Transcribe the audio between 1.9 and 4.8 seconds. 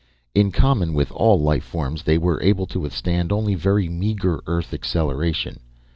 they were able to withstand only very meager earth